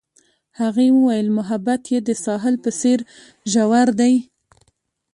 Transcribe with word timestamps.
هغې 0.59 0.87
وویل 0.93 1.27
محبت 1.37 1.81
یې 1.93 1.99
د 2.07 2.09
ساحل 2.25 2.55
په 2.63 2.69
څېر 2.79 2.99
ژور 3.51 3.87
دی. 3.99 4.15